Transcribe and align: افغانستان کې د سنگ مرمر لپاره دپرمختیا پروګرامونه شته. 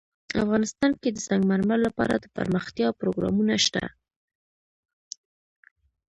افغانستان 0.43 0.91
کې 1.01 1.09
د 1.11 1.17
سنگ 1.27 1.43
مرمر 1.51 1.79
لپاره 1.87 2.13
دپرمختیا 2.25 2.87
پروګرامونه 2.99 3.53
شته. 3.65 3.83